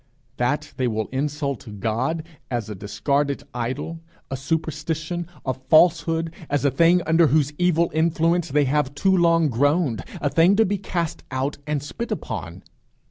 That 0.37 0.73
they 0.77 0.87
will 0.87 1.09
insult 1.11 1.79
God 1.79 2.23
as 2.49 2.71
a 2.71 2.73
discarded 2.73 3.43
idol, 3.53 3.99
a 4.31 4.35
superstition, 4.35 5.27
a 5.45 5.53
falsehood, 5.53 6.33
as 6.49 6.65
a 6.65 6.71
thing 6.71 7.03
under 7.05 7.27
whose 7.27 7.53
evil 7.59 7.91
influence 7.93 8.49
they 8.49 8.65
have 8.65 8.95
too 8.95 9.15
long 9.15 9.47
groaned, 9.49 10.03
a 10.19 10.31
thing 10.31 10.55
to 10.55 10.65
be 10.65 10.79
cast 10.79 11.21
out 11.29 11.59
and 11.67 11.83
spit 11.83 12.11
upon. 12.11 12.63